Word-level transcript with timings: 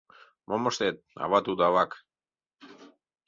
Мом 0.47 0.63
ыштет, 0.69 0.95
ава 1.23 1.39
тудо— 1.47 1.61
авак. 1.69 1.91